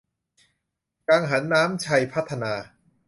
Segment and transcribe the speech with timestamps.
[1.07, 2.53] กังหันน้ำชัยพัฒนา